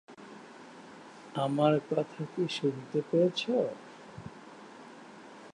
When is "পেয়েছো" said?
3.11-3.55